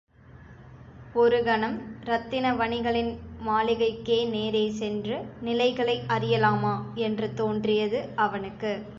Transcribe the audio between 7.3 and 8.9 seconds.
தோன்றியது அவனுக்கு.